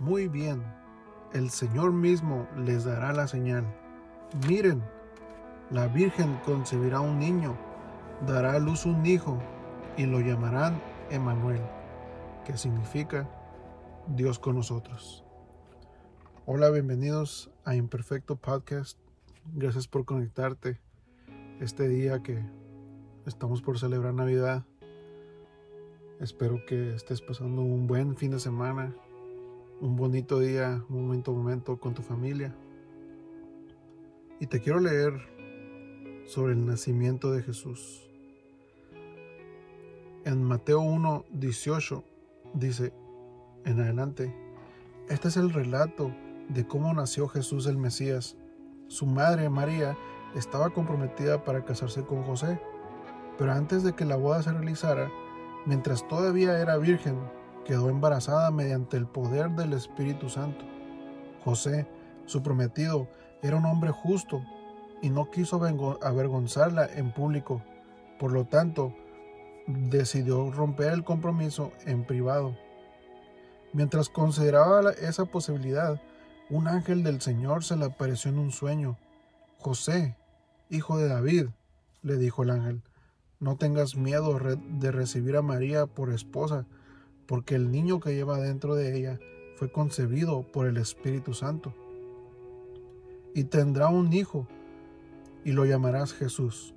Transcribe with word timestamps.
Muy 0.00 0.28
bien, 0.28 0.62
el 1.32 1.50
Señor 1.50 1.92
mismo 1.92 2.46
les 2.56 2.84
dará 2.84 3.12
la 3.12 3.26
señal. 3.26 3.64
Miren, 4.46 4.80
la 5.72 5.88
Virgen 5.88 6.38
concebirá 6.46 7.00
un 7.00 7.18
niño, 7.18 7.56
dará 8.24 8.52
a 8.52 8.58
luz 8.60 8.86
un 8.86 9.04
hijo 9.04 9.42
y 9.96 10.06
lo 10.06 10.20
llamarán 10.20 10.80
Emanuel, 11.10 11.62
que 12.46 12.56
significa 12.56 13.28
Dios 14.06 14.38
con 14.38 14.54
nosotros. 14.54 15.24
Hola, 16.46 16.70
bienvenidos 16.70 17.50
a 17.64 17.74
Imperfecto 17.74 18.36
Podcast. 18.36 19.00
Gracias 19.52 19.88
por 19.88 20.04
conectarte 20.04 20.80
este 21.58 21.88
día 21.88 22.22
que 22.22 22.40
estamos 23.26 23.62
por 23.62 23.80
celebrar 23.80 24.14
Navidad. 24.14 24.64
Espero 26.20 26.64
que 26.68 26.94
estés 26.94 27.20
pasando 27.20 27.62
un 27.62 27.88
buen 27.88 28.16
fin 28.16 28.30
de 28.30 28.38
semana, 28.38 28.94
un 29.80 29.96
bonito 29.96 30.40
día, 30.40 30.82
un 30.88 31.02
momento 31.02 31.32
momento 31.32 31.78
con 31.78 31.94
tu 31.94 32.02
familia. 32.02 32.54
Y 34.40 34.46
te 34.46 34.60
quiero 34.60 34.80
leer 34.80 35.12
sobre 36.26 36.52
el 36.52 36.66
nacimiento 36.66 37.30
de 37.30 37.42
Jesús. 37.42 38.04
En 40.24 40.42
Mateo 40.42 40.80
1, 40.80 41.24
18 41.30 42.04
dice 42.54 42.92
en 43.64 43.80
adelante, 43.80 44.34
este 45.08 45.28
es 45.28 45.36
el 45.36 45.50
relato 45.50 46.12
de 46.48 46.66
cómo 46.66 46.92
nació 46.92 47.28
Jesús 47.28 47.66
el 47.66 47.78
Mesías. 47.78 48.36
Su 48.88 49.06
madre 49.06 49.48
María 49.48 49.96
estaba 50.34 50.70
comprometida 50.70 51.44
para 51.44 51.64
casarse 51.64 52.02
con 52.02 52.24
José, 52.24 52.60
pero 53.38 53.52
antes 53.52 53.82
de 53.84 53.94
que 53.94 54.04
la 54.04 54.16
boda 54.16 54.42
se 54.42 54.52
realizara, 54.52 55.10
mientras 55.66 56.06
todavía 56.08 56.60
era 56.60 56.76
virgen, 56.76 57.18
quedó 57.68 57.90
embarazada 57.90 58.50
mediante 58.50 58.96
el 58.96 59.06
poder 59.06 59.50
del 59.50 59.74
Espíritu 59.74 60.30
Santo. 60.30 60.64
José, 61.44 61.86
su 62.24 62.42
prometido, 62.42 63.08
era 63.42 63.56
un 63.56 63.66
hombre 63.66 63.90
justo 63.90 64.42
y 65.02 65.10
no 65.10 65.30
quiso 65.30 65.62
avergonzarla 66.00 66.86
en 66.86 67.12
público. 67.12 67.62
Por 68.18 68.32
lo 68.32 68.46
tanto, 68.46 68.94
decidió 69.66 70.50
romper 70.50 70.94
el 70.94 71.04
compromiso 71.04 71.72
en 71.84 72.06
privado. 72.06 72.56
Mientras 73.74 74.08
consideraba 74.08 74.90
esa 74.92 75.26
posibilidad, 75.26 76.00
un 76.48 76.68
ángel 76.68 77.02
del 77.02 77.20
Señor 77.20 77.64
se 77.64 77.76
le 77.76 77.84
apareció 77.84 78.30
en 78.30 78.38
un 78.38 78.50
sueño. 78.50 78.96
José, 79.58 80.16
hijo 80.70 80.96
de 80.96 81.08
David, 81.08 81.48
le 82.00 82.16
dijo 82.16 82.44
el 82.44 82.50
ángel, 82.50 82.82
no 83.40 83.56
tengas 83.56 83.94
miedo 83.94 84.38
de 84.38 84.90
recibir 84.90 85.36
a 85.36 85.42
María 85.42 85.84
por 85.84 86.10
esposa 86.10 86.64
porque 87.28 87.54
el 87.54 87.70
niño 87.70 88.00
que 88.00 88.14
lleva 88.14 88.40
dentro 88.40 88.74
de 88.74 88.96
ella 88.96 89.20
fue 89.56 89.70
concebido 89.70 90.42
por 90.50 90.66
el 90.66 90.78
Espíritu 90.78 91.34
Santo. 91.34 91.74
Y 93.34 93.44
tendrá 93.44 93.88
un 93.88 94.12
hijo, 94.14 94.48
y 95.44 95.52
lo 95.52 95.66
llamarás 95.66 96.14
Jesús, 96.14 96.74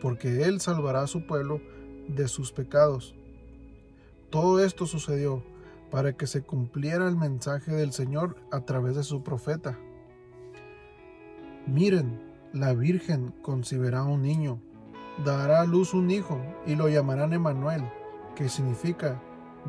porque 0.00 0.42
él 0.42 0.60
salvará 0.60 1.02
a 1.02 1.06
su 1.06 1.24
pueblo 1.24 1.60
de 2.08 2.26
sus 2.26 2.50
pecados. 2.50 3.14
Todo 4.28 4.62
esto 4.62 4.86
sucedió 4.86 5.44
para 5.92 6.14
que 6.14 6.26
se 6.26 6.42
cumpliera 6.42 7.06
el 7.06 7.16
mensaje 7.16 7.72
del 7.72 7.92
Señor 7.92 8.36
a 8.50 8.62
través 8.62 8.96
de 8.96 9.04
su 9.04 9.22
profeta. 9.22 9.78
Miren, 11.68 12.18
la 12.52 12.74
Virgen 12.74 13.32
concebirá 13.40 14.02
un 14.02 14.22
niño, 14.22 14.60
dará 15.24 15.60
a 15.60 15.66
luz 15.66 15.94
un 15.94 16.10
hijo, 16.10 16.40
y 16.66 16.74
lo 16.74 16.88
llamarán 16.88 17.34
Emanuel, 17.34 17.84
que 18.34 18.48
significa 18.48 19.22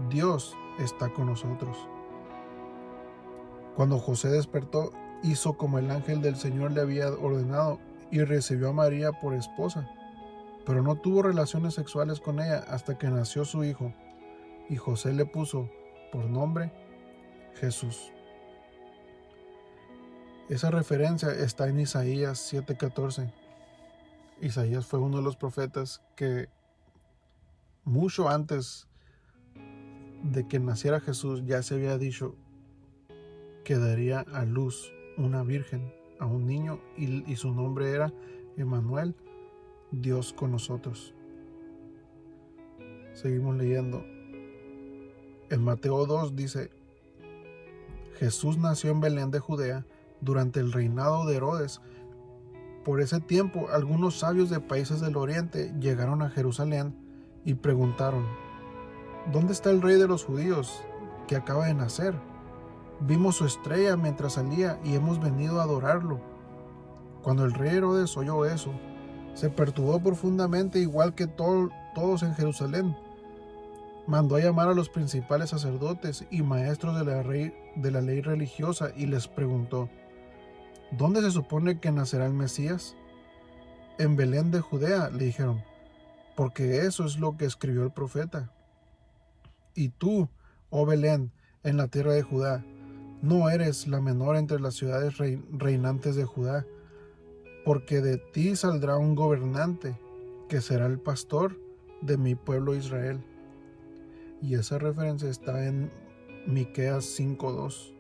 Dios 0.10 0.56
está 0.80 1.10
con 1.10 1.28
nosotros. 1.28 1.78
Cuando 3.76 4.00
José 4.00 4.30
despertó, 4.30 4.92
hizo 5.24 5.54
como 5.54 5.80
el 5.80 5.90
ángel 5.92 6.22
del 6.22 6.36
Señor 6.36 6.72
le 6.72 6.82
había 6.82 7.10
ordenado 7.10 7.80
y 8.12 8.22
recibió 8.24 8.70
a 8.70 8.74
María 8.74 9.12
por 9.12 9.34
esposa, 9.34 9.90
pero 10.66 10.82
no 10.82 10.96
tuvo 10.96 11.24
relaciones 11.24 11.74
sexuales 11.74 12.20
con 12.20 12.40
ella 12.40 12.64
hasta 12.68 12.98
que 12.98 13.10
nació 13.10 13.46
su 13.46 13.64
hijo, 13.64 13.94
y 14.70 14.76
José 14.76 15.14
le 15.14 15.26
puso 15.26 15.70
por 16.12 16.26
nombre 16.26 16.72
Jesús. 17.56 18.12
Esa 20.50 20.72
referencia 20.72 21.30
está 21.32 21.68
en 21.68 21.80
Isaías 21.80 22.40
7:14. 22.52 23.32
Isaías 24.42 24.86
fue 24.86 25.00
uno 25.00 25.18
de 25.18 25.24
los 25.24 25.38
profetas 25.38 26.02
que 26.16 26.50
mucho 27.86 28.30
antes 28.30 28.88
de 30.24 30.48
que 30.48 30.60
naciera 30.60 31.00
Jesús 31.00 31.44
ya 31.46 31.62
se 31.62 31.76
había 31.76 31.98
dicho 31.98 32.36
que 33.64 33.78
daría 33.78 34.22
a 34.22 34.46
luz 34.46 34.92
una 35.18 35.44
virgen, 35.44 35.94
a 36.20 36.26
un 36.26 36.46
niño, 36.46 36.80
y, 36.98 37.36
su 37.36 37.54
nombre 37.54 37.92
era 37.92 38.12
Emanuel, 38.58 39.16
Dios 39.92 40.34
con 40.34 40.52
nosotros. 40.52 41.14
Seguimos 43.14 43.56
leyendo. 43.58 44.04
En 45.50 45.64
Mateo 45.64 46.06
2 46.06 46.36
dice, 46.36 46.72
Jesús 48.18 48.58
nació 48.58 48.92
en 48.92 49.02
Belén 49.02 49.30
de 49.30 49.40
Judea 49.40 49.86
durante 50.22 50.60
el 50.60 50.72
reinado 50.72 51.26
de 51.26 51.36
Herodes. 51.36 51.82
Por 52.84 53.02
ese 53.02 53.20
tiempo, 53.20 53.68
algunos 53.72 54.20
sabios 54.20 54.50
de 54.50 54.60
países 54.60 55.00
del 55.00 55.16
oriente 55.16 55.74
llegaron 55.80 56.22
a 56.22 56.30
Jerusalén 56.30 56.96
y 57.46 57.54
preguntaron, 57.54 58.26
¿Dónde 59.32 59.54
está 59.54 59.70
el 59.70 59.82
rey 59.82 59.98
de 59.98 60.08
los 60.08 60.26
judíos 60.26 60.84
que 61.28 61.38
acaba 61.38 61.68
de 61.68 61.74
nacer? 61.74 62.14
Vimos 63.00 63.38
su 63.38 63.46
estrella 63.46 63.96
mientras 63.96 64.34
salía 64.34 64.80
y 64.84 64.96
hemos 64.96 65.22
venido 65.22 65.60
a 65.60 65.64
adorarlo. 65.64 66.20
Cuando 67.22 67.46
el 67.46 67.54
rey 67.54 67.78
Herodes 67.78 68.18
oyó 68.18 68.46
eso, 68.46 68.74
se 69.34 69.50
perturbó 69.50 70.02
profundamente 70.02 70.80
igual 70.80 71.16
que 71.16 71.28
todos 71.28 72.22
en 72.24 72.36
Jerusalén. 72.36 72.98
Mandó 74.08 74.36
a 74.36 74.42
llamar 74.42 74.68
a 74.68 74.74
los 74.74 74.90
principales 74.90 75.52
sacerdotes 75.52 76.26
y 76.30 76.44
maestros 76.44 76.98
de 76.98 77.06
la, 77.06 77.24
de 77.24 77.92
la 77.92 78.02
ley 78.02 78.20
religiosa 78.20 78.90
y 78.94 79.06
les 79.06 79.30
preguntó, 79.30 79.90
¿dónde 80.92 81.22
se 81.22 81.32
supone 81.32 81.80
que 81.80 81.94
nacerá 81.94 82.26
el 82.26 82.34
Mesías? 82.34 82.98
En 84.00 84.18
Belén 84.18 84.52
de 84.52 84.60
Judea, 84.60 85.10
le 85.10 85.24
dijeron, 85.24 85.64
porque 86.36 86.80
eso 86.82 87.06
es 87.06 87.20
lo 87.20 87.38
que 87.38 87.46
escribió 87.46 87.84
el 87.84 87.92
profeta. 87.92 88.50
Y 89.76 89.90
tú, 89.90 90.30
oh 90.70 90.86
Belén, 90.86 91.32
en 91.64 91.78
la 91.78 91.88
tierra 91.88 92.14
de 92.14 92.22
Judá, 92.22 92.64
no 93.22 93.50
eres 93.50 93.88
la 93.88 94.02
menor 94.02 94.36
entre 94.36 94.60
las 94.60 94.76
ciudades 94.76 95.16
reinantes 95.18 96.16
de 96.16 96.26
Judá, 96.26 96.66
porque 97.66 98.02
de 98.02 98.18
ti 98.18 98.56
saldrá 98.56 98.98
un 98.98 99.16
gobernante, 99.16 99.98
que 100.50 100.62
será 100.62 100.86
el 100.86 101.00
pastor 101.00 101.58
de 102.02 102.18
mi 102.18 102.36
pueblo 102.36 102.76
Israel. 102.76 103.24
Y 104.42 104.56
esa 104.56 104.78
referencia 104.78 105.30
está 105.30 105.66
en 105.66 105.90
Miqueas 106.46 107.06
5:2. 107.18 107.94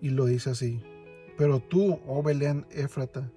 Y 0.00 0.10
lo 0.10 0.26
dice 0.26 0.50
así: 0.50 0.80
Pero 1.36 1.60
tú, 1.60 1.98
oh 2.06 2.22
Belén 2.22 2.64
Éfrata, 2.70 3.30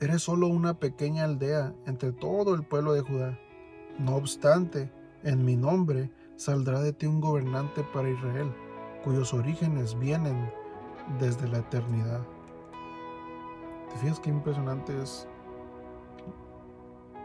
eres 0.00 0.22
solo 0.22 0.48
una 0.48 0.80
pequeña 0.80 1.24
aldea 1.24 1.74
entre 1.86 2.12
todo 2.12 2.54
el 2.54 2.64
pueblo 2.64 2.94
de 2.94 3.02
Judá. 3.02 3.38
No 3.98 4.16
obstante, 4.16 4.90
en 5.22 5.44
mi 5.44 5.56
nombre 5.56 6.10
saldrá 6.36 6.80
de 6.80 6.92
ti 6.92 7.06
un 7.06 7.20
gobernante 7.20 7.82
para 7.92 8.08
Israel, 8.08 8.52
cuyos 9.02 9.34
orígenes 9.34 9.98
vienen 9.98 10.50
desde 11.18 11.48
la 11.48 11.58
eternidad. 11.58 12.20
¿Te 13.90 13.98
fijas 13.98 14.20
qué 14.20 14.30
impresionante 14.30 15.00
es 15.02 15.28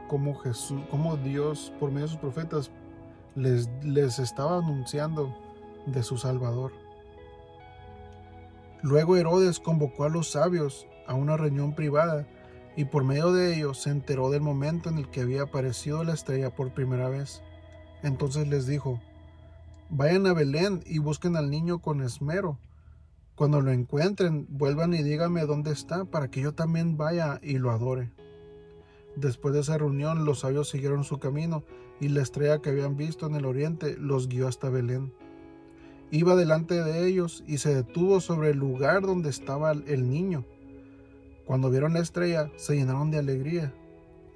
cómo 0.07 0.35
Jesús, 0.35 0.81
cómo 0.91 1.17
Dios, 1.17 1.73
por 1.79 1.89
medio 1.91 2.05
de 2.05 2.11
sus 2.11 2.19
profetas, 2.19 2.71
les, 3.35 3.69
les 3.83 4.19
estaba 4.19 4.57
anunciando 4.57 5.35
de 5.85 6.03
su 6.03 6.17
Salvador? 6.17 6.71
Luego 8.81 9.17
Herodes 9.17 9.59
convocó 9.59 10.05
a 10.05 10.09
los 10.09 10.31
sabios 10.31 10.87
a 11.07 11.13
una 11.13 11.35
reunión 11.35 11.73
privada 11.73 12.27
y 12.75 12.85
por 12.85 13.03
medio 13.03 13.33
de 13.33 13.55
ellos 13.55 13.81
se 13.81 13.89
enteró 13.89 14.29
del 14.29 14.41
momento 14.41 14.89
en 14.89 14.99
el 14.99 15.09
que 15.09 15.21
había 15.21 15.41
aparecido 15.41 16.03
la 16.03 16.13
estrella 16.13 16.55
por 16.55 16.71
primera 16.71 17.09
vez. 17.09 17.43
Entonces 18.03 18.47
les 18.47 18.65
dijo, 18.65 19.01
vayan 19.89 20.25
a 20.27 20.33
Belén 20.33 20.81
y 20.85 20.99
busquen 20.99 21.35
al 21.35 21.49
niño 21.49 21.79
con 21.79 22.01
esmero. 22.01 22.57
Cuando 23.35 23.61
lo 23.61 23.71
encuentren, 23.71 24.47
vuelvan 24.49 24.93
y 24.93 25.03
díganme 25.03 25.45
dónde 25.45 25.71
está 25.71 26.05
para 26.05 26.29
que 26.29 26.41
yo 26.41 26.53
también 26.53 26.97
vaya 26.97 27.39
y 27.41 27.57
lo 27.57 27.71
adore. 27.71 28.11
Después 29.15 29.53
de 29.53 29.61
esa 29.61 29.77
reunión, 29.77 30.25
los 30.25 30.41
sabios 30.41 30.69
siguieron 30.69 31.03
su 31.03 31.19
camino 31.19 31.63
y 31.99 32.09
la 32.09 32.21
estrella 32.21 32.59
que 32.59 32.69
habían 32.69 32.95
visto 32.95 33.27
en 33.27 33.35
el 33.35 33.45
oriente 33.45 33.97
los 33.97 34.29
guió 34.29 34.47
hasta 34.47 34.69
Belén. 34.69 35.13
Iba 36.11 36.35
delante 36.35 36.81
de 36.81 37.07
ellos 37.07 37.43
y 37.47 37.57
se 37.57 37.73
detuvo 37.73 38.21
sobre 38.21 38.51
el 38.51 38.57
lugar 38.57 39.01
donde 39.01 39.29
estaba 39.29 39.71
el 39.71 40.09
niño. 40.09 40.45
Cuando 41.45 41.69
vieron 41.69 41.93
la 41.93 41.99
estrella, 41.99 42.49
se 42.55 42.75
llenaron 42.75 43.11
de 43.11 43.19
alegría. 43.19 43.73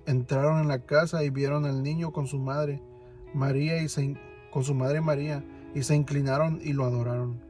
Entraron 0.05 0.59
en 0.59 0.67
la 0.67 0.79
casa 0.79 1.23
y 1.23 1.29
vieron 1.29 1.65
al 1.65 1.81
niño 1.81 2.11
con 2.11 2.27
su 2.27 2.39
madre 2.39 2.81
María 3.33 3.81
y 3.81 3.87
con 4.51 4.63
su 4.63 4.73
madre 4.73 5.01
María 5.01 5.43
y 5.73 5.83
se 5.83 5.95
inclinaron 5.95 6.59
y 6.63 6.73
lo 6.73 6.85
adoraron. 6.85 7.41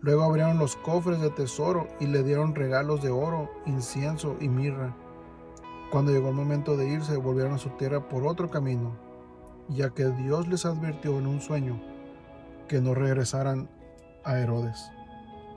Luego 0.00 0.24
abrieron 0.24 0.58
los 0.58 0.76
cofres 0.76 1.20
de 1.20 1.30
tesoro 1.30 1.88
y 1.98 2.06
le 2.06 2.22
dieron 2.22 2.54
regalos 2.54 3.02
de 3.02 3.10
oro, 3.10 3.50
incienso 3.64 4.36
y 4.40 4.48
mirra. 4.48 4.94
Cuando 5.90 6.12
llegó 6.12 6.28
el 6.28 6.34
momento 6.34 6.76
de 6.76 6.88
irse, 6.88 7.16
volvieron 7.16 7.54
a 7.54 7.58
su 7.58 7.70
tierra 7.70 8.08
por 8.08 8.26
otro 8.26 8.50
camino, 8.50 8.96
ya 9.68 9.90
que 9.90 10.04
Dios 10.06 10.48
les 10.48 10.66
advirtió 10.66 11.18
en 11.18 11.26
un 11.26 11.40
sueño 11.40 11.80
que 12.68 12.80
no 12.80 12.94
regresaran 12.94 13.70
a 14.24 14.38
Herodes. 14.38 14.90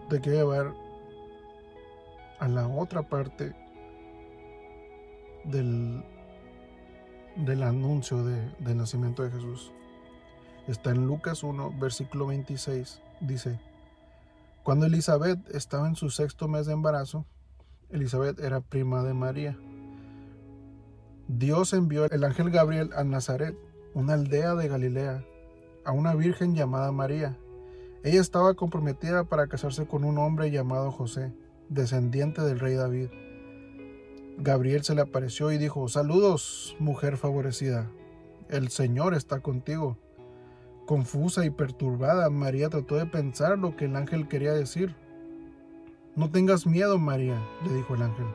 De 0.09 0.21
que 0.21 0.29
llevar 0.29 0.73
a 2.39 2.47
la 2.47 2.67
otra 2.67 3.01
parte 3.01 3.53
del, 5.43 6.03
del 7.45 7.63
anuncio 7.63 8.23
de, 8.23 8.49
del 8.59 8.77
nacimiento 8.77 9.23
de 9.23 9.31
Jesús. 9.31 9.71
Está 10.67 10.91
en 10.91 11.07
Lucas 11.07 11.43
1, 11.43 11.73
versículo 11.79 12.27
26. 12.27 13.01
Dice, 13.21 13.59
cuando 14.63 14.85
Elizabeth 14.85 15.39
estaba 15.55 15.87
en 15.87 15.95
su 15.95 16.09
sexto 16.09 16.47
mes 16.47 16.65
de 16.65 16.73
embarazo, 16.73 17.25
Elizabeth 17.89 18.39
era 18.39 18.59
prima 18.59 19.01
de 19.03 19.13
María. 19.13 19.57
Dios 21.29 21.73
envió 21.73 22.09
el 22.09 22.23
ángel 22.23 22.49
Gabriel 22.49 22.89
a 22.95 23.03
Nazaret, 23.03 23.55
una 23.93 24.13
aldea 24.13 24.55
de 24.55 24.67
Galilea, 24.67 25.23
a 25.85 25.93
una 25.93 26.15
virgen 26.15 26.53
llamada 26.53 26.91
María. 26.91 27.37
Ella 28.03 28.19
estaba 28.19 28.55
comprometida 28.55 29.23
para 29.23 29.47
casarse 29.47 29.87
con 29.87 30.03
un 30.03 30.17
hombre 30.17 30.51
llamado 30.51 30.91
José, 30.91 31.33
descendiente 31.69 32.41
del 32.41 32.59
rey 32.59 32.75
David. 32.75 33.07
Gabriel 34.39 34.83
se 34.83 34.93
le 34.93 35.01
apareció 35.01 35.51
y 35.51 35.57
dijo, 35.57 35.87
Saludos, 35.87 36.75
mujer 36.77 37.17
favorecida, 37.17 37.89
el 38.49 38.69
Señor 38.69 39.15
está 39.15 39.39
contigo. 39.39 39.97
Confusa 40.85 41.43
y 41.43 41.49
perturbada, 41.49 42.29
María 42.29 42.69
trató 42.69 42.95
de 42.95 43.07
pensar 43.07 43.57
lo 43.57 43.75
que 43.75 43.85
el 43.85 43.95
ángel 43.95 44.27
quería 44.27 44.53
decir. 44.53 44.95
No 46.15 46.29
tengas 46.29 46.67
miedo, 46.67 46.99
María, 46.99 47.41
le 47.65 47.73
dijo 47.73 47.95
el 47.95 48.03
ángel, 48.03 48.27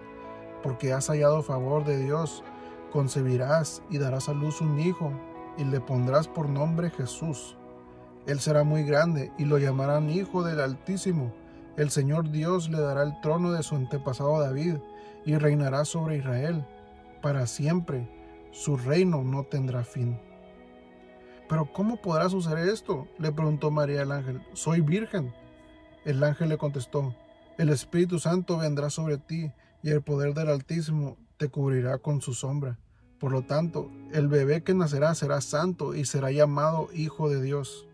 porque 0.63 0.93
has 0.93 1.07
hallado 1.07 1.43
favor 1.43 1.85
de 1.85 1.97
Dios. 2.05 2.43
Concebirás 2.91 3.83
y 3.89 3.99
darás 3.99 4.29
a 4.29 4.35
luz 4.35 4.61
un 4.61 4.81
hijo, 4.81 5.13
y 5.57 5.65
le 5.65 5.81
pondrás 5.81 6.27
por 6.27 6.49
nombre 6.49 6.91
Jesús. 6.91 7.57
Él 8.27 8.41
será 8.41 8.65
muy 8.65 8.83
grande, 8.83 9.33
y 9.39 9.45
lo 9.45 9.57
llamarán 9.59 10.11
Hijo 10.11 10.43
del 10.43 10.61
Altísimo. 10.61 11.33
El 11.77 11.91
Señor 11.91 12.31
Dios 12.31 12.69
le 12.71 12.81
dará 12.81 13.05
el 13.05 13.21
trono 13.21 13.53
de 13.53 13.63
su 13.63 13.77
antepasado 13.77 14.41
David, 14.41 14.77
y 15.25 15.37
reinará 15.37 15.85
sobre 15.85 16.19
Israel 16.19 16.65
para 17.21 17.47
siempre. 17.47 18.09
Su 18.51 18.77
reino 18.77 19.23
no 19.23 19.45
tendrá 19.45 19.85
fin. 19.85 20.19
Pero 21.49 21.73
¿cómo 21.73 22.01
podrá 22.01 22.29
suceder 22.29 22.69
esto? 22.69 23.09
Le 23.19 23.33
preguntó 23.33 23.71
María 23.71 24.03
al 24.03 24.13
ángel. 24.13 24.43
Soy 24.53 24.81
virgen. 24.81 25.35
El 26.05 26.23
ángel 26.25 26.49
le 26.49 26.59
contestó, 26.59 27.15
el 27.59 27.69
Espíritu 27.69 28.19
Santo 28.19 28.59
vendrá 28.59 28.91
sobre 28.91 29.19
ti 29.19 29.53
y 29.83 29.91
el 29.91 30.03
poder 30.03 30.35
del 30.35 30.49
Altísimo 30.49 31.17
te 31.37 31.49
cubrirá 31.49 31.99
con 31.99 32.21
su 32.21 32.35
sombra. 32.35 32.79
Por 33.21 33.31
lo 33.31 33.43
tanto, 33.43 33.89
el 34.13 34.27
bebé 34.27 34.65
que 34.65 34.75
nacerá 34.75 35.15
será 35.15 35.41
santo 35.41 35.95
y 35.95 36.05
será 36.05 36.33
llamado 36.33 36.89
Hijo 36.93 37.29
de 37.29 37.41
Dios. 37.41 37.87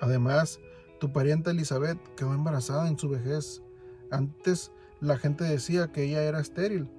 Además, 0.00 0.60
tu 1.00 1.12
pariente 1.12 1.50
Elizabeth 1.50 1.98
quedó 2.16 2.34
embarazada 2.34 2.88
en 2.88 2.98
su 2.98 3.08
vejez. 3.08 3.62
Antes 4.10 4.72
la 5.00 5.16
gente 5.16 5.44
decía 5.44 5.92
que 5.92 6.04
ella 6.04 6.22
era 6.22 6.40
estéril, 6.40 6.90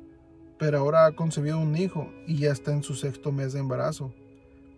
pero 0.57 0.79
ahora 0.79 1.05
ha 1.05 1.15
concebido 1.15 1.59
un 1.59 1.75
hijo 1.75 2.11
y 2.27 2.37
ya 2.37 2.51
está 2.51 2.71
en 2.71 2.83
su 2.83 2.95
sexto 2.95 3.31
mes 3.31 3.53
de 3.53 3.59
embarazo 3.59 4.13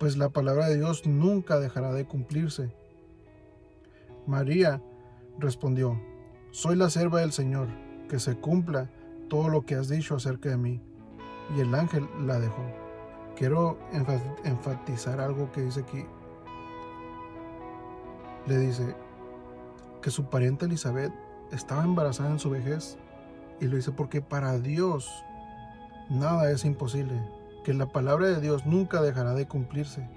pues 0.01 0.17
la 0.17 0.29
palabra 0.29 0.67
de 0.67 0.77
Dios 0.77 1.05
nunca 1.05 1.59
dejará 1.59 1.93
de 1.93 2.05
cumplirse. 2.05 2.73
María 4.25 4.81
respondió, 5.37 6.01
soy 6.49 6.75
la 6.75 6.89
serva 6.89 7.19
del 7.19 7.31
Señor, 7.31 7.67
que 8.09 8.17
se 8.17 8.35
cumpla 8.35 8.89
todo 9.29 9.47
lo 9.47 9.63
que 9.63 9.75
has 9.75 9.89
dicho 9.89 10.15
acerca 10.15 10.49
de 10.49 10.57
mí. 10.57 10.81
Y 11.55 11.59
el 11.59 11.75
ángel 11.75 12.09
la 12.25 12.39
dejó. 12.39 12.63
Quiero 13.35 13.77
enfatizar 14.43 15.21
algo 15.21 15.51
que 15.51 15.61
dice 15.61 15.81
aquí. 15.81 16.03
Le 18.47 18.57
dice 18.57 18.95
que 20.01 20.09
su 20.09 20.31
pariente 20.31 20.65
Elizabeth 20.65 21.13
estaba 21.51 21.83
embarazada 21.83 22.31
en 22.31 22.39
su 22.39 22.49
vejez 22.49 22.97
y 23.61 23.67
lo 23.67 23.77
dice 23.77 23.91
porque 23.91 24.21
para 24.21 24.59
Dios 24.59 25.23
nada 26.09 26.51
es 26.51 26.65
imposible 26.65 27.13
que 27.63 27.73
la 27.73 27.85
palabra 27.85 28.27
de 28.27 28.41
Dios 28.41 28.65
nunca 28.65 29.01
dejará 29.01 29.35
de 29.35 29.47
cumplirse. 29.47 30.09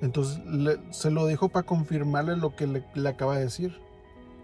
Entonces 0.00 0.42
se 0.90 1.10
lo 1.10 1.26
dijo 1.26 1.48
para 1.48 1.64
confirmarle 1.64 2.36
lo 2.36 2.56
que 2.56 2.66
le, 2.66 3.08
acaba 3.08 3.36
de 3.36 3.44
decir, 3.44 3.78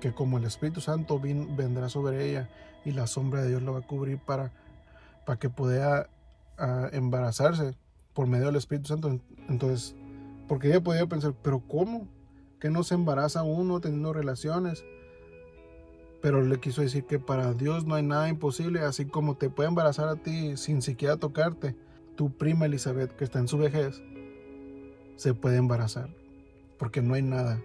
que 0.00 0.14
como 0.14 0.38
el 0.38 0.44
Espíritu 0.44 0.81
Santo 0.81 1.20
vendrá 1.20 1.88
sobre 1.88 2.31
ella 2.31 2.49
y 2.85 2.93
la 2.93 3.08
sombra 3.08 3.43
de 3.43 3.49
Dios 3.49 3.62
lo 3.62 3.73
va 3.73 3.81
a 3.81 3.87
cubrir 3.87 4.19
para, 4.19 4.52
para 5.26 5.38
que 5.38 5.50
pueda 5.50 6.08
ah, 6.56 6.88
embarazarse 6.93 7.75
por 8.14 8.29
medio 8.29 8.47
del 8.47 8.56
Espíritu 8.56 8.88
Santo. 8.88 9.20
Entonces, 9.49 9.97
porque 10.49 10.69
ella 10.69 10.81
podía 10.81 11.06
pensar, 11.06 11.35
pero 11.43 11.61
¿cómo? 11.61 12.06
Que 12.61 12.70
no 12.70 12.85
se 12.85 12.94
embaraza 12.94 13.43
uno 13.43 13.81
teniendo 13.81 14.12
relaciones 14.12 14.85
pero 16.21 16.43
le 16.43 16.61
quiso 16.61 16.83
decir 16.83 17.05
que 17.05 17.19
para 17.19 17.55
Dios 17.55 17.87
no 17.87 17.95
hay 17.95 18.03
nada 18.03 18.29
imposible, 18.29 18.81
así 18.81 19.07
como 19.07 19.37
te 19.37 19.51
puede 19.51 19.69
embarazar 19.69 20.09
a 20.09 20.17
ti 20.17 20.57
sin 20.57 20.83
siquiera 20.83 21.17
tocarte, 21.17 21.75
tu 22.17 22.31
prima 22.31 22.67
Elizabeth, 22.67 23.15
que 23.17 23.25
está 23.25 23.39
en 23.39 23.49
su 23.49 23.59
vejez, 23.59 24.03
se 25.17 25.35
puede 25.35 25.57
embarazar, 25.57 26.11
porque 26.79 27.03
no 27.03 27.15
hay 27.15 27.23
nada 27.23 27.63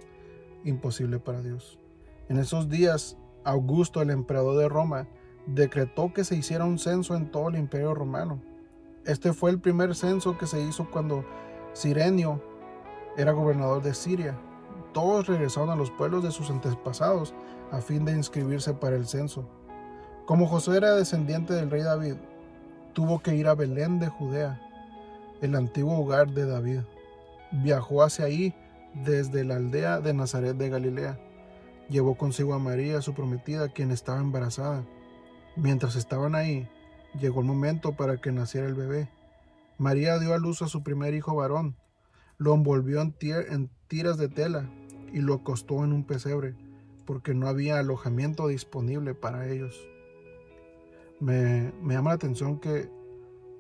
imposible 0.64 1.20
para 1.20 1.42
Dios. 1.42 1.80
En 2.30 2.38
esos 2.38 2.70
días, 2.70 3.18
Augusto, 3.44 4.02
el 4.02 4.10
emperador 4.10 4.58
de 4.58 4.70
Roma, 4.70 5.08
decretó 5.46 6.14
que 6.14 6.24
se 6.24 6.36
hiciera 6.36 6.66
un 6.66 6.80
censo 6.80 7.16
en 7.16 7.32
todo 7.32 7.50
el 7.50 7.58
imperio 7.58 7.94
romano. 7.94 8.42
Este 9.06 9.34
fue 9.34 9.52
el 9.52 9.60
primer 9.60 9.96
censo 9.96 10.38
que 10.38 10.48
se 10.48 10.62
hizo 10.62 10.90
cuando 10.90 11.24
Sirenio 11.74 12.42
era 13.18 13.32
gobernador 13.34 13.84
de 13.84 13.94
Siria. 13.94 14.38
Todos 14.94 15.28
regresaron 15.28 15.70
a 15.70 15.76
los 15.76 15.92
pueblos 15.92 16.24
de 16.24 16.32
sus 16.32 16.50
antepasados 16.50 17.34
a 17.72 17.82
fin 17.82 18.06
de 18.06 18.14
inscribirse 18.14 18.74
para 18.74 18.96
el 18.96 19.08
censo. 19.08 19.48
Como 20.26 20.48
José 20.48 20.78
era 20.78 20.96
descendiente 20.96 21.54
del 21.54 21.70
rey 21.70 21.84
David, 21.84 22.16
tuvo 22.94 23.22
que 23.22 23.36
ir 23.36 23.48
a 23.48 23.56
Belén 23.56 24.00
de 24.00 24.08
Judea, 24.08 24.62
el 25.42 25.56
antiguo 25.56 26.00
hogar 26.00 26.32
de 26.32 26.46
David. 26.46 26.80
Viajó 27.52 28.04
hacia 28.04 28.26
ahí 28.26 28.56
desde 28.94 29.44
la 29.44 29.58
aldea 29.58 30.00
de 30.00 30.14
Nazaret 30.14 30.58
de 30.58 30.70
Galilea. 30.70 31.20
Llevó 31.90 32.16
consigo 32.16 32.54
a 32.54 32.60
María, 32.60 33.02
su 33.02 33.14
prometida, 33.14 33.70
quien 33.70 33.92
estaba 33.92 34.20
embarazada. 34.20 34.84
Mientras 35.56 35.96
estaban 35.96 36.34
ahí, 36.34 36.68
llegó 37.20 37.42
el 37.42 37.46
momento 37.46 37.94
para 37.94 38.18
que 38.18 38.32
naciera 38.32 38.68
el 38.68 38.74
bebé. 38.74 39.10
María 39.78 40.18
dio 40.18 40.34
a 40.34 40.40
luz 40.40 40.62
a 40.62 40.68
su 40.68 40.82
primer 40.82 41.14
hijo 41.14 41.36
varón, 41.36 41.76
lo 42.38 42.54
envolvió 42.54 43.02
en, 43.02 43.14
en 43.22 43.70
tiras 43.88 44.18
de 44.18 44.30
tela 44.30 44.70
y 45.14 45.20
lo 45.20 45.36
acostó 45.36 45.84
en 45.84 45.94
un 45.94 46.04
pesebre 46.04 46.56
porque 47.06 47.34
no 47.34 47.48
había 47.48 47.80
alojamiento 47.80 48.48
disponible 48.48 49.14
para 49.14 49.50
ellos. 49.50 49.80
Me, 51.20 51.72
llama 51.84 52.12
la 52.12 52.16
atención 52.16 52.60
que 52.60 52.90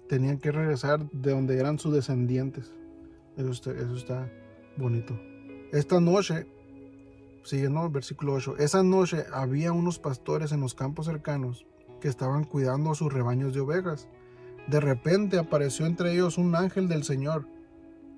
tenían 0.09 0.39
que 0.39 0.51
regresar 0.51 1.09
de 1.11 1.31
donde 1.31 1.59
eran 1.59 1.79
sus 1.79 1.93
descendientes. 1.93 2.73
Eso 3.37 3.95
está, 3.95 4.31
bonito. 4.77 5.17
Esta 5.71 5.99
noche, 5.99 6.47
sigue, 7.43 7.69
¿no? 7.69 7.89
Versículo 7.89 8.33
8. 8.33 8.57
Esa 8.57 8.83
noche 8.83 9.25
había 9.31 9.71
unos 9.71 9.99
pastores 9.99 10.51
en 10.51 10.61
los 10.61 10.73
campos 10.73 11.05
cercanos 11.05 11.65
que 12.01 12.07
estaban 12.07 12.43
cuidando 12.43 12.91
a 12.91 12.95
sus 12.95 13.11
rebaños 13.11 13.53
de 13.53 13.61
ovejas. 13.61 14.07
De 14.67 14.79
repente 14.79 15.37
apareció 15.37 15.85
entre 15.85 16.13
ellos 16.13 16.37
un 16.37 16.55
ángel 16.55 16.87
del 16.87 17.03
Señor, 17.03 17.47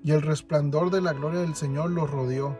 y 0.02 0.12
el 0.12 0.22
resplandor 0.22 0.90
de 0.90 1.00
la 1.00 1.12
gloria 1.12 1.40
del 1.40 1.54
Señor 1.54 1.90
los 1.90 2.10
rodeó. 2.10 2.56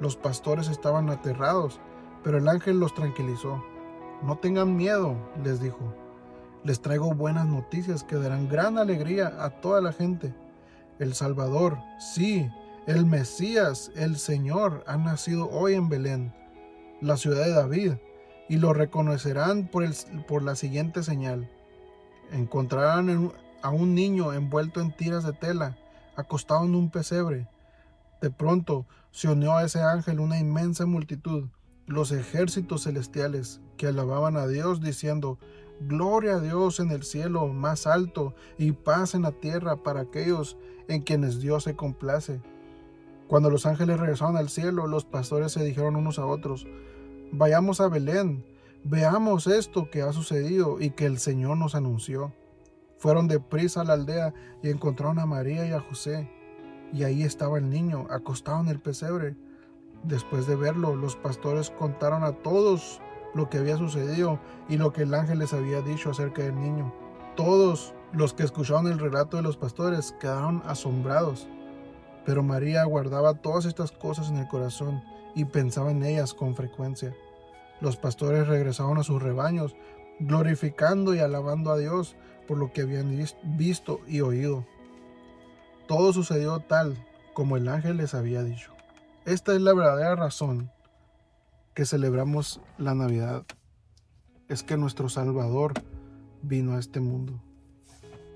Los 0.00 0.16
pastores 0.16 0.68
estaban 0.68 1.08
aterrados 1.08 1.80
pero 2.26 2.38
el 2.38 2.48
ángel 2.48 2.80
los 2.80 2.92
tranquilizó. 2.92 3.64
No 4.20 4.36
tengan 4.38 4.74
miedo, 4.74 5.16
les 5.44 5.60
dijo. 5.60 5.94
Les 6.64 6.80
traigo 6.80 7.14
buenas 7.14 7.46
noticias 7.46 8.02
que 8.02 8.16
darán 8.16 8.48
gran 8.48 8.78
alegría 8.78 9.32
a 9.38 9.50
toda 9.60 9.80
la 9.80 9.92
gente. 9.92 10.34
El 10.98 11.14
Salvador, 11.14 11.78
sí, 12.00 12.50
el 12.88 13.06
Mesías, 13.06 13.92
el 13.94 14.16
Señor, 14.16 14.82
ha 14.88 14.96
nacido 14.96 15.48
hoy 15.50 15.74
en 15.74 15.88
Belén, 15.88 16.34
la 17.00 17.16
ciudad 17.16 17.44
de 17.44 17.52
David, 17.52 17.92
y 18.48 18.56
lo 18.56 18.72
reconocerán 18.72 19.68
por, 19.68 19.84
el, 19.84 19.94
por 20.26 20.42
la 20.42 20.56
siguiente 20.56 21.04
señal. 21.04 21.48
Encontrarán 22.32 23.30
a 23.62 23.70
un 23.70 23.94
niño 23.94 24.32
envuelto 24.32 24.80
en 24.80 24.90
tiras 24.90 25.22
de 25.22 25.32
tela, 25.32 25.78
acostado 26.16 26.64
en 26.64 26.74
un 26.74 26.90
pesebre. 26.90 27.46
De 28.20 28.32
pronto 28.32 28.84
se 29.12 29.28
unió 29.28 29.56
a 29.56 29.62
ese 29.62 29.80
ángel 29.80 30.18
una 30.18 30.40
inmensa 30.40 30.86
multitud 30.86 31.50
los 31.86 32.12
ejércitos 32.12 32.84
celestiales 32.84 33.60
que 33.76 33.86
alababan 33.86 34.36
a 34.36 34.46
Dios 34.46 34.80
diciendo, 34.80 35.38
Gloria 35.80 36.36
a 36.36 36.40
Dios 36.40 36.80
en 36.80 36.90
el 36.90 37.02
cielo 37.02 37.48
más 37.48 37.86
alto 37.86 38.34
y 38.56 38.72
paz 38.72 39.14
en 39.14 39.22
la 39.22 39.32
tierra 39.32 39.76
para 39.76 40.00
aquellos 40.00 40.56
en 40.88 41.02
quienes 41.02 41.40
Dios 41.40 41.64
se 41.64 41.76
complace. 41.76 42.40
Cuando 43.28 43.50
los 43.50 43.66
ángeles 43.66 44.00
regresaron 44.00 44.36
al 44.36 44.48
cielo, 44.48 44.86
los 44.86 45.04
pastores 45.04 45.52
se 45.52 45.62
dijeron 45.62 45.96
unos 45.96 46.18
a 46.18 46.24
otros, 46.24 46.66
vayamos 47.30 47.80
a 47.80 47.88
Belén, 47.88 48.44
veamos 48.84 49.46
esto 49.46 49.90
que 49.90 50.00
ha 50.00 50.12
sucedido 50.12 50.80
y 50.80 50.90
que 50.90 51.06
el 51.06 51.18
Señor 51.18 51.58
nos 51.58 51.74
anunció. 51.74 52.32
Fueron 52.98 53.28
deprisa 53.28 53.82
a 53.82 53.84
la 53.84 53.92
aldea 53.92 54.32
y 54.62 54.70
encontraron 54.70 55.18
a 55.18 55.26
María 55.26 55.66
y 55.66 55.72
a 55.72 55.80
José. 55.80 56.30
Y 56.92 57.02
ahí 57.02 57.22
estaba 57.22 57.58
el 57.58 57.68
niño, 57.68 58.06
acostado 58.10 58.60
en 58.60 58.68
el 58.68 58.80
pesebre. 58.80 59.36
Después 60.06 60.46
de 60.46 60.54
verlo, 60.54 60.94
los 60.94 61.16
pastores 61.16 61.70
contaron 61.70 62.22
a 62.22 62.30
todos 62.30 63.00
lo 63.34 63.50
que 63.50 63.58
había 63.58 63.76
sucedido 63.76 64.38
y 64.68 64.76
lo 64.76 64.92
que 64.92 65.02
el 65.02 65.12
ángel 65.14 65.40
les 65.40 65.52
había 65.52 65.80
dicho 65.82 66.10
acerca 66.10 66.42
del 66.42 66.54
niño. 66.60 66.94
Todos 67.34 67.92
los 68.12 68.32
que 68.32 68.44
escucharon 68.44 68.86
el 68.86 69.00
relato 69.00 69.36
de 69.36 69.42
los 69.42 69.56
pastores 69.56 70.14
quedaron 70.20 70.62
asombrados. 70.64 71.48
Pero 72.24 72.44
María 72.44 72.84
guardaba 72.84 73.34
todas 73.34 73.64
estas 73.64 73.90
cosas 73.90 74.30
en 74.30 74.36
el 74.36 74.46
corazón 74.46 75.02
y 75.34 75.44
pensaba 75.44 75.90
en 75.90 76.04
ellas 76.04 76.34
con 76.34 76.54
frecuencia. 76.54 77.12
Los 77.80 77.96
pastores 77.96 78.46
regresaron 78.46 78.98
a 78.98 79.02
sus 79.02 79.20
rebaños, 79.20 79.74
glorificando 80.20 81.14
y 81.14 81.18
alabando 81.18 81.72
a 81.72 81.78
Dios 81.78 82.14
por 82.46 82.58
lo 82.58 82.72
que 82.72 82.82
habían 82.82 83.18
visto 83.42 84.00
y 84.06 84.20
oído. 84.20 84.64
Todo 85.88 86.12
sucedió 86.12 86.60
tal 86.60 86.96
como 87.34 87.56
el 87.56 87.68
ángel 87.68 87.96
les 87.96 88.14
había 88.14 88.44
dicho. 88.44 88.75
Esta 89.26 89.56
es 89.56 89.60
la 89.60 89.74
verdadera 89.74 90.14
razón 90.14 90.70
que 91.74 91.84
celebramos 91.84 92.60
la 92.78 92.94
Navidad. 92.94 93.44
Es 94.48 94.62
que 94.62 94.76
nuestro 94.76 95.08
Salvador 95.08 95.72
vino 96.42 96.74
a 96.74 96.78
este 96.78 97.00
mundo. 97.00 97.42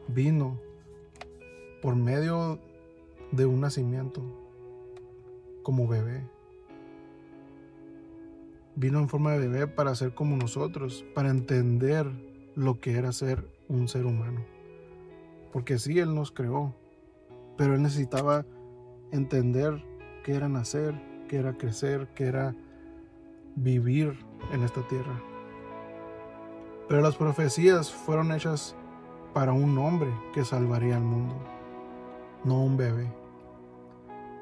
Vino 0.08 0.58
por 1.80 1.94
medio 1.94 2.58
de 3.30 3.46
un 3.46 3.60
nacimiento 3.60 4.20
como 5.62 5.86
bebé. 5.86 6.28
Vino 8.74 8.98
en 8.98 9.08
forma 9.08 9.30
de 9.30 9.46
bebé 9.46 9.68
para 9.68 9.94
ser 9.94 10.12
como 10.12 10.36
nosotros, 10.36 11.04
para 11.14 11.30
entender 11.30 12.10
lo 12.56 12.80
que 12.80 12.96
era 12.96 13.12
ser 13.12 13.48
un 13.68 13.86
ser 13.86 14.06
humano. 14.06 14.44
Porque 15.52 15.78
sí, 15.78 16.00
Él 16.00 16.16
nos 16.16 16.32
creó, 16.32 16.74
pero 17.56 17.76
Él 17.76 17.82
necesitaba 17.82 18.44
entender 19.12 19.88
qué 20.22 20.34
era 20.34 20.48
nacer, 20.48 20.94
qué 21.28 21.38
era 21.38 21.56
crecer, 21.56 22.08
qué 22.14 22.26
era 22.26 22.54
vivir 23.56 24.18
en 24.52 24.62
esta 24.62 24.86
tierra. 24.88 25.20
Pero 26.88 27.02
las 27.02 27.16
profecías 27.16 27.92
fueron 27.92 28.32
hechas 28.32 28.74
para 29.32 29.52
un 29.52 29.78
hombre 29.78 30.10
que 30.32 30.44
salvaría 30.44 30.96
al 30.96 31.02
mundo, 31.02 31.36
no 32.44 32.62
un 32.62 32.76
bebé. 32.76 33.12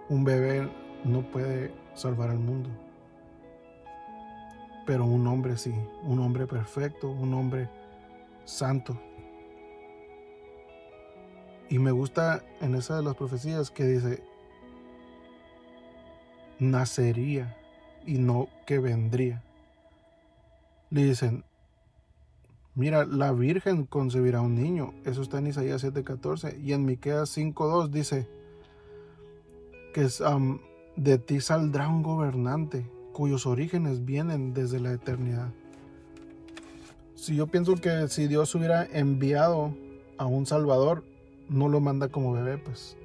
Un 0.08 0.24
bebé 0.24 0.68
no 1.04 1.22
puede 1.30 1.74
salvar 1.94 2.30
al 2.30 2.38
mundo. 2.38 2.70
Pero 4.86 5.04
un 5.04 5.26
hombre 5.26 5.58
sí, 5.58 5.74
un 6.02 6.18
hombre 6.20 6.46
perfecto, 6.46 7.10
un 7.10 7.34
hombre 7.34 7.68
santo, 8.44 8.98
y 11.70 11.78
me 11.78 11.90
gusta 11.90 12.42
en 12.60 12.74
esa 12.74 12.96
de 12.96 13.02
las 13.02 13.14
profecías 13.14 13.70
que 13.70 13.84
dice, 13.84 14.22
nacería 16.58 17.56
y 18.06 18.18
no 18.18 18.48
que 18.66 18.78
vendría. 18.78 19.42
Le 20.90 21.04
dicen, 21.04 21.44
mira, 22.74 23.04
la 23.04 23.32
Virgen 23.32 23.84
concebirá 23.84 24.40
un 24.40 24.54
niño. 24.54 24.94
Eso 25.04 25.22
está 25.22 25.38
en 25.38 25.48
Isaías 25.48 25.84
7:14. 25.84 26.58
Y 26.62 26.72
en 26.72 26.84
Miqueas 26.84 27.36
5:2 27.36 27.90
dice 27.90 28.26
que 29.92 30.08
de 30.96 31.18
ti 31.18 31.40
saldrá 31.40 31.88
un 31.88 32.02
gobernante 32.02 32.86
cuyos 33.12 33.46
orígenes 33.46 34.04
vienen 34.04 34.54
desde 34.54 34.80
la 34.80 34.92
eternidad. 34.92 35.52
Si 37.14 37.34
yo 37.34 37.48
pienso 37.48 37.74
que 37.74 38.06
si 38.06 38.28
Dios 38.28 38.54
hubiera 38.54 38.84
enviado 38.84 39.74
a 40.18 40.26
un 40.26 40.46
Salvador, 40.46 41.02
no 41.48 41.68
lo 41.68 41.80
manda 41.80 42.08
como 42.08 42.32
bebé, 42.32 42.58
pues. 42.58 42.96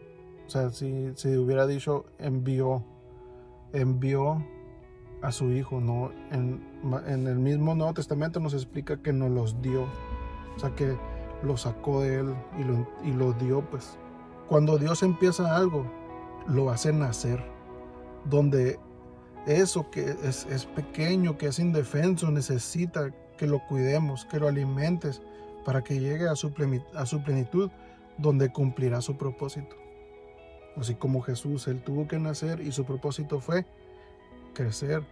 O 0.46 0.50
sea, 0.52 0.70
si, 0.70 1.14
si 1.16 1.36
hubiera 1.36 1.66
dicho 1.66 2.06
envió, 2.20 2.84
envió 3.74 4.44
a 5.22 5.32
su 5.32 5.52
hijo, 5.52 5.80
¿no? 5.80 6.12
En, 6.32 6.62
en, 7.08 7.28
el 7.28 7.40
mismo 7.40 7.76
Nuevo 7.76 7.94
Testamento 7.94 8.40
nos 8.40 8.54
explica 8.54 9.02
que 9.02 9.14
nos 9.14 9.32
los 9.32 9.62
dio. 9.62 9.84
O 10.56 10.60
sea, 10.60 10.76
que 10.76 10.96
lo 11.44 11.58
sacó 11.58 12.02
de 12.02 12.20
él 12.20 12.36
y 12.60 12.64
lo, 12.64 12.88
y 13.04 13.12
lo 13.12 13.34
dio, 13.34 13.62
pues. 13.70 13.98
Cuando 14.48 14.78
Dios 14.78 15.04
empieza 15.04 15.56
algo, 15.56 15.86
lo 16.48 16.70
hace 16.70 16.94
nacer. 16.94 17.44
Donde 18.26 18.80
eso 19.46 19.90
que 19.90 20.16
es, 20.24 20.46
es 20.46 20.66
pequeño, 20.66 21.38
que 21.38 21.48
es 21.48 21.60
indefenso, 21.60 22.30
necesita 22.32 23.12
que 23.38 23.48
lo 23.48 23.60
cuidemos, 23.68 24.26
que 24.26 24.40
lo 24.40 24.48
alimentes 24.48 25.22
para 25.66 25.84
que 25.84 26.00
llegue 26.00 26.28
a 26.28 26.36
su, 26.36 26.54
a 26.96 27.06
su 27.06 27.24
plenitud 27.24 27.70
donde 28.18 28.52
cumplirá 28.52 29.02
su 29.02 29.18
propósito. 29.18 29.76
Así 30.76 30.96
como 30.96 31.22
Jesús, 31.22 31.68
Él 31.68 31.82
tuvo 31.84 32.08
que 32.08 32.20
nacer 32.20 32.62
y 32.62 32.72
su 32.72 32.86
propósito 32.86 33.40
fue 33.40 33.66
crecer 34.54 35.04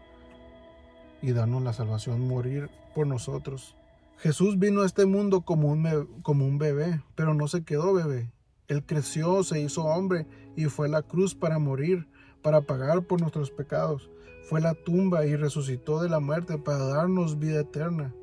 y 1.22 1.32
darnos 1.32 1.62
la 1.62 1.74
salvación, 1.74 2.28
morir 2.28 2.70
por 2.96 3.08
nosotros. 3.08 3.76
Jesús 4.18 4.60
vino 4.60 4.82
a 4.82 4.86
este 4.86 5.06
mundo 5.06 5.42
como 5.42 5.70
un, 5.70 6.08
como 6.24 6.46
un 6.46 6.58
bebé, 6.58 7.02
pero 7.16 7.34
no 7.34 7.48
se 7.48 7.64
quedó 7.64 7.94
bebé. 7.94 8.32
Él 8.68 8.84
creció, 8.86 9.44
se 9.44 9.60
hizo 9.60 9.84
hombre 9.84 10.28
y 10.56 10.66
fue 10.66 10.88
a 10.88 10.92
la 10.92 11.02
cruz 11.02 11.36
para 11.36 11.60
morir, 11.60 12.08
para 12.42 12.62
pagar 12.62 13.04
por 13.04 13.20
nuestros 13.20 13.52
pecados. 13.52 14.10
Fue 14.48 14.60
a 14.60 14.64
la 14.64 14.74
tumba 14.74 15.26
y 15.26 15.36
resucitó 15.36 16.02
de 16.02 16.10
la 16.10 16.20
muerte 16.20 16.58
para 16.58 16.86
darnos 16.86 17.40
vida 17.40 17.62
eterna. 17.62 18.14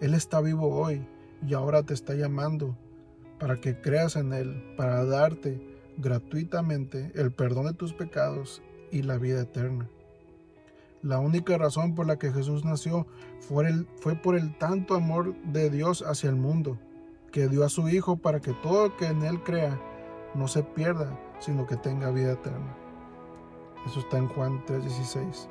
Él 0.00 0.14
está 0.14 0.40
vivo 0.40 0.74
hoy 0.74 1.06
y 1.46 1.54
ahora 1.54 1.82
te 1.82 1.94
está 1.94 2.14
llamando 2.14 2.76
para 3.38 3.60
que 3.60 3.80
creas 3.80 4.16
en 4.16 4.32
Él, 4.32 4.74
para 4.76 5.04
darte 5.04 5.73
gratuitamente 5.96 7.12
el 7.14 7.32
perdón 7.32 7.66
de 7.66 7.74
tus 7.74 7.92
pecados 7.92 8.62
y 8.90 9.02
la 9.02 9.18
vida 9.18 9.42
eterna. 9.42 9.88
La 11.02 11.18
única 11.18 11.58
razón 11.58 11.94
por 11.94 12.06
la 12.06 12.18
que 12.18 12.32
Jesús 12.32 12.64
nació 12.64 13.06
fue, 13.40 13.68
el, 13.68 13.86
fue 14.00 14.14
por 14.14 14.36
el 14.36 14.56
tanto 14.56 14.94
amor 14.94 15.34
de 15.44 15.68
Dios 15.68 16.02
hacia 16.06 16.30
el 16.30 16.36
mundo, 16.36 16.78
que 17.30 17.48
dio 17.48 17.64
a 17.64 17.68
su 17.68 17.88
Hijo 17.88 18.16
para 18.16 18.40
que 18.40 18.52
todo 18.54 18.96
que 18.96 19.06
en 19.06 19.22
Él 19.22 19.42
crea 19.42 19.78
no 20.34 20.48
se 20.48 20.62
pierda, 20.62 21.18
sino 21.40 21.66
que 21.66 21.76
tenga 21.76 22.10
vida 22.10 22.32
eterna. 22.32 22.74
Eso 23.86 24.00
está 24.00 24.16
en 24.16 24.28
Juan 24.28 24.64
3:16. 24.66 25.48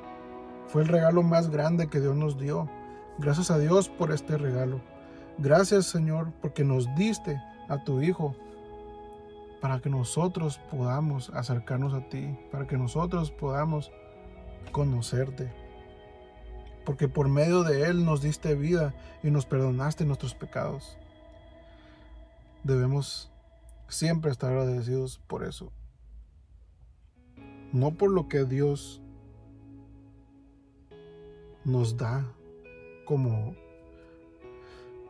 Fue 0.68 0.82
el 0.82 0.88
regalo 0.88 1.22
más 1.22 1.50
grande 1.50 1.88
que 1.88 2.00
Dios 2.00 2.16
nos 2.16 2.40
dio. 2.40 2.68
Gracias 3.20 3.52
a 3.52 3.60
Dios 3.60 3.90
por 3.90 4.12
este 4.12 4.38
regalo. 4.38 4.82
Gracias 5.38 5.86
Señor 5.86 6.32
porque 6.42 6.64
nos 6.64 6.94
diste 6.96 7.40
a 7.70 7.84
tu 7.84 8.02
Hijo 8.02 8.36
para 9.64 9.80
que 9.80 9.90
nosotros 9.90 10.60
podamos 10.70 11.30
acercarnos 11.30 11.94
a 11.94 12.02
ti, 12.10 12.38
para 12.52 12.68
que 12.68 12.78
nosotros 12.78 13.32
podamos 13.32 13.94
conocerte. 14.74 15.54
Porque 16.86 17.08
por 17.08 17.30
medio 17.30 17.64
de 17.64 17.84
Él 17.84 18.04
nos 18.04 18.22
diste 18.22 18.56
vida 18.56 18.94
y 19.24 19.32
nos 19.32 19.46
perdonaste 19.46 20.04
nuestros 20.04 20.36
pecados. 20.36 20.98
Debemos 22.66 23.32
siempre 23.88 24.32
estar 24.32 24.52
agradecidos 24.52 25.22
por 25.28 25.46
eso. 25.46 25.72
No 27.72 27.92
por 27.92 28.12
lo 28.12 28.28
que 28.28 28.44
Dios 28.44 29.02
nos 31.64 31.96
da 31.96 32.26
como 33.06 33.56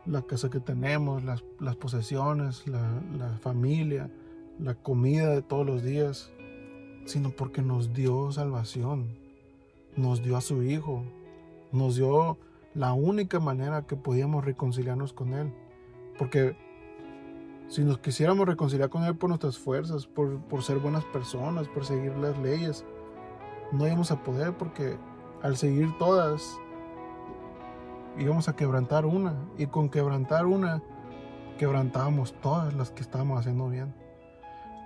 la 0.06 0.22
casa 0.22 0.48
que 0.48 0.60
tenemos, 0.60 1.24
las, 1.24 1.42
posesiones, 1.74 2.68
la, 2.68 3.36
familia, 3.40 4.08
la 4.58 4.74
comida 4.74 5.30
de 5.30 5.42
todos 5.42 5.66
los 5.66 5.82
días, 5.82 6.32
sino 7.06 7.30
porque 7.30 7.62
nos 7.62 7.92
dio 7.92 8.30
salvación, 8.32 9.16
nos 9.96 10.22
dio 10.22 10.36
a 10.36 10.40
su 10.40 10.62
Hijo, 10.62 11.02
nos 11.72 11.96
dio 11.96 12.38
la 12.74 12.92
única 12.92 13.40
manera 13.40 13.86
que 13.86 13.96
podíamos 13.96 14.44
reconciliarnos 14.44 15.12
con 15.12 15.34
Él. 15.34 15.52
Porque 16.18 16.56
si 17.68 17.82
nos 17.82 17.98
quisiéramos 17.98 18.46
reconciliar 18.46 18.90
con 18.90 19.04
Él 19.04 19.16
por 19.16 19.28
nuestras 19.28 19.58
fuerzas, 19.58 20.06
por, 20.06 20.40
por 20.42 20.62
ser 20.62 20.78
buenas 20.78 21.04
personas, 21.06 21.68
por 21.68 21.84
seguir 21.84 22.16
las 22.16 22.38
leyes, 22.38 22.84
no 23.72 23.86
íbamos 23.86 24.10
a 24.10 24.22
poder 24.22 24.56
porque 24.56 24.96
al 25.42 25.56
seguir 25.56 25.88
todas 25.98 26.58
íbamos 28.18 28.48
a 28.48 28.56
quebrantar 28.56 29.06
una 29.06 29.34
y 29.58 29.66
con 29.66 29.88
quebrantar 29.88 30.46
una 30.46 30.82
quebrantábamos 31.58 32.34
todas 32.40 32.74
las 32.74 32.90
que 32.90 33.02
estábamos 33.02 33.38
haciendo 33.38 33.68
bien. 33.68 34.03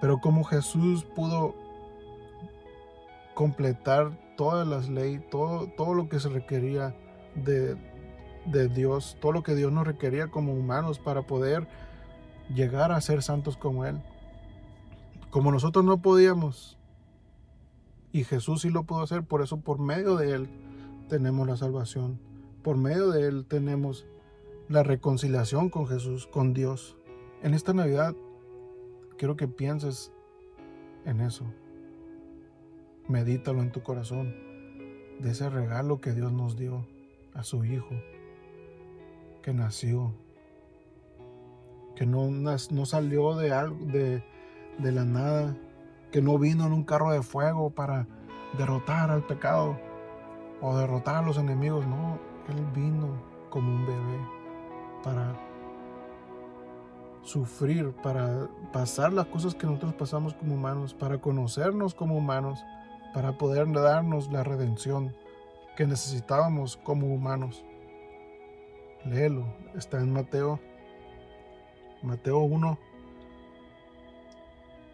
Pero 0.01 0.21
como 0.21 0.45
Jesús 0.45 1.05
pudo 1.05 1.55
completar 3.35 4.19
todas 4.37 4.67
las 4.67 4.89
leyes, 4.89 5.29
todo, 5.31 5.69
todo 5.77 5.95
lo 5.95 6.09
que 6.09 6.21
se 6.21 6.29
requería 6.29 6.95
de, 7.35 7.77
de 8.47 8.69
Dios, 8.69 9.17
todo 9.21 9.33
lo 9.33 9.43
que 9.43 9.55
Dios 9.55 9.73
nos 9.73 9.87
requería 9.87 10.29
como 10.29 10.55
humanos 10.55 10.99
para 10.99 11.23
poder 11.23 11.67
llegar 12.55 12.93
a 12.93 13.01
ser 13.01 13.23
santos 13.23 13.57
como 13.57 13.85
Él. 13.85 14.01
Como 15.31 15.53
nosotros 15.53 15.85
no 15.85 16.01
podíamos, 16.01 16.79
y 18.13 18.25
Jesús 18.25 18.63
sí 18.63 18.71
lo 18.71 18.85
pudo 18.85 19.03
hacer, 19.03 19.23
por 19.23 19.43
eso 19.43 19.61
por 19.61 19.79
medio 19.79 20.17
de 20.17 20.33
Él 20.33 20.49
tenemos 21.09 21.47
la 21.47 21.57
salvación. 21.57 22.19
Por 22.63 22.77
medio 22.77 23.11
de 23.11 23.29
Él 23.29 23.47
tenemos 23.47 24.07
la 24.69 24.83
reconciliación 24.83 25.71
con 25.71 25.87
Jesús, 25.87 26.27
con 26.27 26.55
Dios. 26.55 26.97
En 27.43 27.55
esta 27.55 27.73
Navidad 27.73 28.15
quiero 29.19 29.37
que 29.37 29.49
pienses 29.49 30.13
en 31.05 31.21
eso. 31.21 31.45
Medítalo 33.09 33.61
en 33.61 33.73
tu 33.73 33.83
corazón, 33.83 34.35
de 35.19 35.31
ese 35.31 35.51
regalo 35.51 36.01
que 36.01 36.13
Dios 36.13 36.33
nos 36.33 36.57
dio 36.57 36.87
a 37.35 37.43
su 37.43 37.65
Hijo, 37.65 37.95
que 39.43 39.53
nació, 39.53 40.15
que 41.97 42.07
no, 42.07 42.31
no 42.31 42.87
salió 42.87 43.35
de, 43.35 43.51
de, 43.93 44.25
de 44.79 44.93
la 44.93 45.05
nada, 45.05 45.57
que 46.13 46.23
no 46.23 46.39
vino 46.39 46.67
en 46.67 46.73
un 46.73 46.85
carro 46.85 47.11
de 47.11 47.23
fuego 47.23 47.71
para 47.71 48.07
derrotar 48.57 49.11
al 49.11 49.27
pecado 49.27 49.79
o 50.61 50.77
derrotar 50.77 51.17
a 51.17 51.23
los 51.23 51.39
enemigos, 51.39 51.87
no, 51.87 52.19
Él 52.49 52.65
vino 52.75 53.21
como 53.51 53.75
un 53.75 53.87
bebé 53.87 54.19
para 55.03 55.48
sufrir, 57.29 57.93
para 58.03 58.49
pasar 58.73 59.13
las 59.13 59.27
cosas 59.27 59.55
que 59.55 59.67
nosotros 59.67 59.95
pasamos 59.95 60.33
como 60.35 60.55
humanos, 60.55 60.95
para 60.95 61.21
conocernos 61.21 61.95
como 61.95 62.17
humanos, 62.17 62.65
para 63.13 63.37
poder 63.37 63.71
darnos 63.71 64.33
la 64.33 64.43
redención 64.43 65.15
que 65.77 65.87
necesitábamos 65.87 66.79
como 66.79 67.07
humanos. 67.15 67.65
Léelo, 69.05 69.45
está 69.77 70.01
en 70.01 70.13
Mateo, 70.13 70.59
Mateo 72.03 72.39
1 72.39 72.79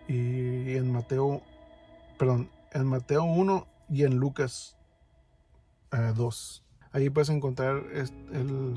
y 0.08 0.76
en 0.76 0.92
Mateo, 0.92 1.40
perdón, 2.18 2.50
en 2.72 2.84
Mateo 2.84 3.24
1 3.24 3.66
y 3.90 4.02
en 4.02 4.16
Lucas 4.16 4.76
2. 6.16 6.60
Eh, 6.60 6.64
Ahí 6.92 7.10
puedes 7.10 7.28
encontrar 7.28 7.82
el 8.30 8.74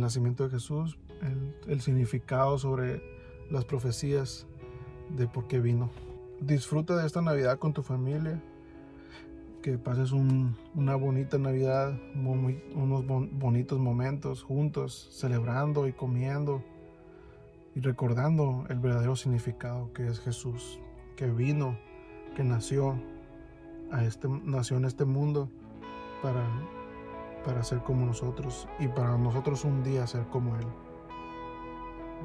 nacimiento 0.00 0.44
de 0.44 0.50
Jesús, 0.50 0.98
el, 1.66 1.80
significado 1.80 2.58
sobre 2.58 3.02
las 3.50 3.64
profecías 3.64 4.46
de 5.10 5.26
por 5.26 5.46
qué 5.46 5.60
vino. 5.60 5.90
Disfruta 6.40 6.96
de 6.96 7.06
esta 7.06 7.22
Navidad 7.22 7.58
con 7.58 7.72
tu 7.72 7.82
familia, 7.82 8.42
que 9.62 9.78
pases 9.78 10.10
una 10.10 10.96
bonita 10.96 11.38
Navidad, 11.38 11.96
unos 12.14 13.06
bonitos 13.06 13.78
momentos 13.78 14.42
juntos, 14.42 15.08
celebrando 15.12 15.86
y 15.86 15.92
comiendo 15.92 16.64
y 17.74 17.80
recordando 17.80 18.64
el 18.68 18.80
verdadero 18.80 19.14
significado 19.14 19.92
que 19.92 20.08
es 20.08 20.18
Jesús, 20.18 20.80
que 21.16 21.30
vino, 21.30 21.78
que 22.34 22.42
nació, 22.42 23.00
a 23.92 24.04
este, 24.04 24.28
nació 24.28 24.78
en 24.78 24.86
este 24.86 25.04
mundo 25.04 25.48
para, 26.22 26.44
para 27.44 27.62
ser 27.62 27.80
como 27.80 28.04
nosotros 28.04 28.66
y 28.80 28.88
para 28.88 29.16
nosotros 29.16 29.64
un 29.64 29.84
día 29.84 30.06
ser 30.06 30.26
como 30.26 30.56
Él. 30.56 30.66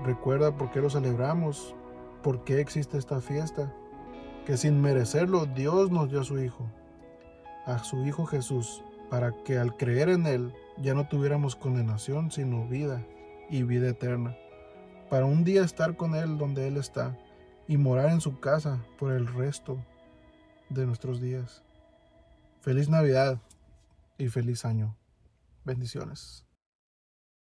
Recuerda 0.03 0.55
por 0.55 0.71
qué 0.71 0.81
lo 0.81 0.89
celebramos, 0.89 1.75
por 2.23 2.43
qué 2.43 2.59
existe 2.59 2.97
esta 2.97 3.21
fiesta, 3.21 3.73
que 4.45 4.57
sin 4.57 4.81
merecerlo 4.81 5.45
Dios 5.45 5.91
nos 5.91 6.09
dio 6.09 6.21
a 6.21 6.23
su 6.23 6.41
Hijo, 6.41 6.65
a 7.65 7.79
su 7.79 8.05
Hijo 8.05 8.25
Jesús, 8.25 8.83
para 9.09 9.31
que 9.43 9.57
al 9.57 9.75
creer 9.77 10.09
en 10.09 10.25
Él 10.25 10.53
ya 10.77 10.93
no 10.93 11.07
tuviéramos 11.07 11.55
condenación, 11.55 12.31
sino 12.31 12.67
vida 12.67 13.05
y 13.49 13.63
vida 13.63 13.89
eterna, 13.89 14.37
para 15.09 15.25
un 15.25 15.43
día 15.43 15.63
estar 15.63 15.95
con 15.95 16.15
Él 16.15 16.37
donde 16.37 16.67
Él 16.67 16.77
está 16.77 17.17
y 17.67 17.77
morar 17.77 18.09
en 18.09 18.21
su 18.21 18.39
casa 18.39 18.79
por 18.97 19.11
el 19.11 19.27
resto 19.27 19.77
de 20.69 20.85
nuestros 20.85 21.21
días. 21.21 21.63
Feliz 22.61 22.89
Navidad 22.89 23.39
y 24.17 24.29
feliz 24.29 24.65
año. 24.65 24.95
Bendiciones. 25.63 26.46